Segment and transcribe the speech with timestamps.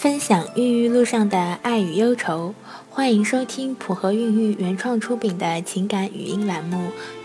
[0.00, 2.54] 分享孕育路上的爱与忧愁，
[2.88, 6.76] 欢迎收听普和孕育原创出品的情感语音栏目《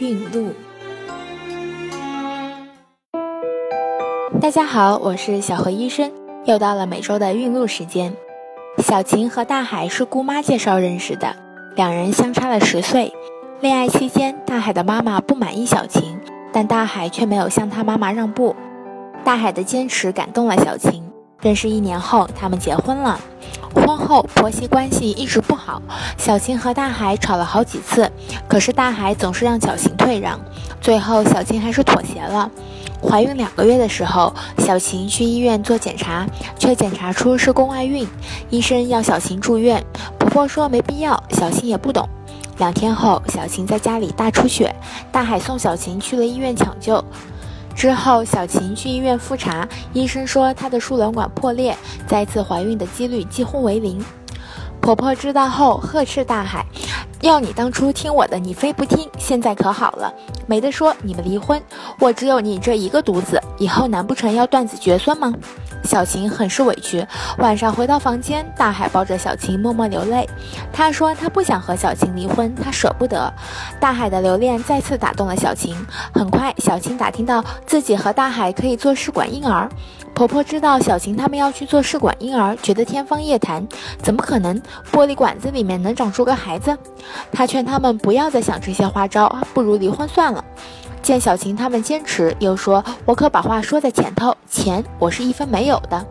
[0.00, 0.50] 孕路》。
[4.38, 6.12] 大家好，我是小何医生，
[6.44, 8.14] 又到了每周的孕路时间。
[8.84, 11.34] 小晴和大海是姑妈介绍认识的，
[11.74, 13.14] 两人相差了十岁。
[13.62, 16.20] 恋爱期间，大海的妈妈不满意小晴，
[16.52, 18.54] 但大海却没有向他妈妈让步。
[19.24, 21.07] 大海的坚持感动了小晴。
[21.40, 23.20] 认识一年后，他们结婚了。
[23.72, 25.80] 婚后婆媳关系一直不好，
[26.16, 28.10] 小晴和大海吵了好几次，
[28.48, 30.40] 可是大海总是让小晴退让，
[30.80, 32.50] 最后小晴还是妥协了。
[33.00, 36.26] 怀孕两个月的时候，小晴去医院做检查，
[36.58, 38.08] 却检查出是宫外孕，
[38.50, 39.84] 医生要小晴住院，
[40.18, 42.08] 婆婆说没必要，小晴也不懂。
[42.56, 44.74] 两天后，小晴在家里大出血，
[45.12, 47.04] 大海送小晴去了医院抢救。
[47.78, 51.76] 之后，小琴去医院复查，医生说她的输卵管破裂，
[52.08, 54.04] 再次怀孕的几率几乎为零。
[54.80, 56.66] 婆婆知道后呵斥大海
[57.22, 60.12] ：“要你当初听我的，你非不听，现在可好了，
[60.48, 61.62] 没得说，你们离婚，
[62.00, 65.32] 我只有你这一个独子，以后难不成要断子绝孙吗？”
[65.88, 67.06] 小晴很是委屈。
[67.38, 70.28] 晚上回到房间，大海抱着小晴默默流泪。
[70.70, 73.32] 他说他不想和小晴离婚，他舍不得。
[73.80, 75.74] 大海的留恋再次打动了小晴。
[76.12, 79.66] 很快，小晴打听到自己和大海可以做试管婴儿。
[80.12, 83.66] 婆婆知道小晴他们要去做试管婴儿，觉得天方夜谭，
[84.02, 84.60] 怎么可能？
[84.92, 86.76] 玻璃管子里面能长出个孩子？
[87.32, 90.44] 她劝他们不要再想这些花招，不如离婚算了。
[91.02, 96.04] 见小琴他们坚持，又说：“我可把话说在前头，钱我是一分没有的。”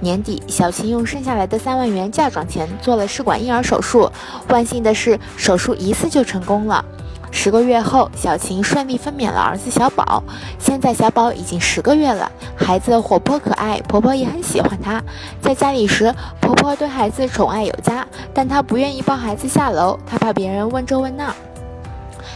[0.00, 4.10] 年底，小琴用剩下来的三万元嫁妆钱做了试管婴儿手术。
[4.48, 6.84] 万幸的是，手术一次就成功了。
[7.30, 10.22] 十个月后，小琴顺利分娩了儿子小宝。
[10.58, 15.02] 现在小宝已经十个月了，孩子活泼可爱，婆婆也很喜欢他。
[15.40, 21.34] 在家里时，婆婆对孩子宠爱有加，但她不愿意抱孩子下楼，她怕别人问这问那。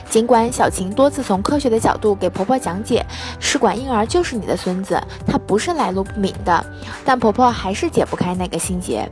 [0.08, 3.04] 尽管小晴多次从科学的角度给婆婆讲解，
[3.38, 6.64] 试管婴儿就是你的孙子，他不是来路不明的，
[7.04, 9.08] 但婆婆还是解不开那个心结。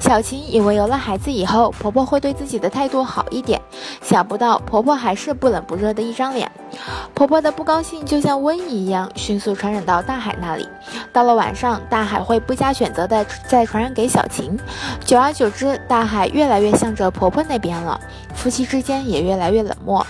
[0.00, 3.60] 小琴以为有了孩子以后，婆婆会对自己的态度好一点，
[4.02, 6.50] 想不到婆婆还是不冷不热的一张脸。
[7.14, 10.68] 婆婆的不高兴就像瘟疫一样，迅速传染到大海那里。
[11.12, 14.58] 到了晚上，大海会不加选择的再传染给小晴，
[15.04, 18.00] 久而久之，大海越来越向着婆婆那边了，
[18.34, 20.04] 夫妻之间也越来越冷漠。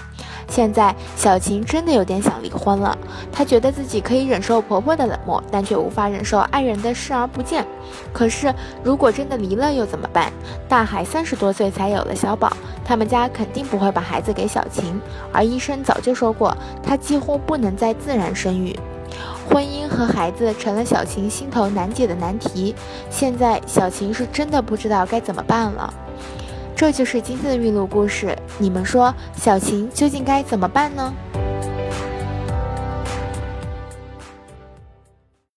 [0.54, 2.96] 现在小晴真的有点想离婚了。
[3.32, 7.66] 她觉得自己可以忍受婆婆的冷漠，但却无法忍受爱人的视而不见。
[8.12, 8.54] 可是
[8.84, 10.32] 如果真的离了又怎么办？
[10.68, 15.00] 大海三十多岁才有了小宝，他们家肯定不会把孩子给小晴。
[15.32, 18.78] 而医生早就说过，她几乎不能再自然生育。
[19.48, 22.72] 婚姻和孩子成了小晴心头难解的难题。
[23.10, 25.92] 现在小晴是真的不知道该怎么办了。
[26.76, 31.14] 这就是今天的运路故事，你们说小琴究竟该怎么办呢？